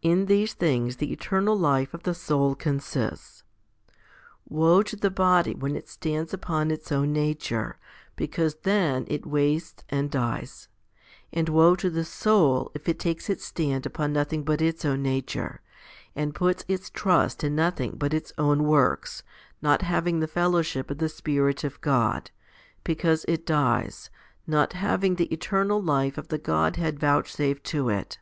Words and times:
In 0.00 0.24
these 0.24 0.54
things 0.54 0.96
the 0.96 1.12
eternal 1.12 1.54
life 1.54 1.92
of 1.92 2.04
the 2.04 2.14
soul 2.14 2.54
consists. 2.54 3.44
Woe 4.48 4.82
to 4.82 4.96
the 4.96 5.10
body 5.10 5.54
when 5.54 5.76
it 5.76 5.86
stands 5.86 6.32
upon 6.32 6.70
its 6.70 6.90
own 6.90 7.12
nature, 7.12 7.76
because 8.16 8.54
then 8.62 9.04
it 9.06 9.26
wastes 9.26 9.84
and 9.90 10.10
dies; 10.10 10.68
and 11.30 11.50
woe 11.50 11.76
to 11.76 11.90
the 11.90 12.06
soul 12.06 12.70
if 12.74 12.88
it 12.88 12.98
takes 12.98 13.28
its 13.28 13.44
stand 13.44 13.84
upon 13.84 14.14
nothing 14.14 14.44
but 14.44 14.62
its 14.62 14.82
own 14.86 15.02
nature, 15.02 15.60
and 16.14 16.34
puts 16.34 16.64
its 16.68 16.88
trust 16.88 17.44
in 17.44 17.54
nothing 17.54 17.96
but 17.98 18.14
its 18.14 18.32
own 18.38 18.64
works, 18.64 19.22
not 19.60 19.82
having 19.82 20.20
the 20.20 20.26
fellowship 20.26 20.90
of 20.90 20.96
the 20.96 21.08
Spirit 21.10 21.64
of 21.64 21.78
God, 21.82 22.30
because 22.82 23.26
it 23.28 23.44
dies, 23.44 24.08
not 24.46 24.72
having 24.72 25.16
the 25.16 25.30
eternal 25.30 25.82
life 25.82 26.16
of 26.16 26.28
the 26.28 26.38
Godhead 26.38 26.98
vouchsafed 26.98 27.62
to 27.64 27.90
it. 27.90 28.18